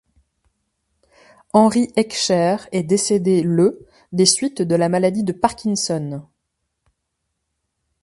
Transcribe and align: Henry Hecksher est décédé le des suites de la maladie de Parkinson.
Henry 1.53 1.91
Hecksher 1.95 2.55
est 2.71 2.81
décédé 2.81 3.43
le 3.43 3.85
des 4.13 4.25
suites 4.25 4.63
de 4.63 4.73
la 4.73 4.89
maladie 4.89 5.23
de 5.23 5.31
Parkinson. 5.31 6.23